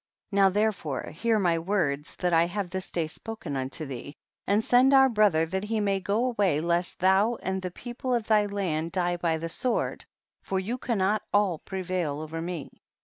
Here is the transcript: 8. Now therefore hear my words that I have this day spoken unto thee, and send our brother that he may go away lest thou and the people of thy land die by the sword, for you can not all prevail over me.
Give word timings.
8. 0.33 0.35
Now 0.35 0.49
therefore 0.49 1.11
hear 1.11 1.37
my 1.37 1.59
words 1.59 2.15
that 2.15 2.33
I 2.33 2.47
have 2.47 2.71
this 2.71 2.89
day 2.89 3.05
spoken 3.05 3.55
unto 3.55 3.85
thee, 3.85 4.15
and 4.47 4.63
send 4.63 4.95
our 4.95 5.07
brother 5.09 5.45
that 5.45 5.65
he 5.65 5.79
may 5.79 5.99
go 5.99 6.25
away 6.25 6.59
lest 6.59 6.97
thou 6.97 7.35
and 7.43 7.61
the 7.61 7.69
people 7.69 8.11
of 8.15 8.25
thy 8.25 8.47
land 8.47 8.93
die 8.93 9.17
by 9.17 9.37
the 9.37 9.47
sword, 9.47 10.05
for 10.41 10.59
you 10.59 10.79
can 10.79 10.97
not 10.97 11.21
all 11.31 11.59
prevail 11.59 12.19
over 12.19 12.41
me. 12.41 12.71